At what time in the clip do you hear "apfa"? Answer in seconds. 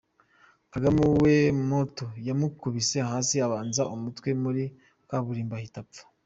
5.85-6.03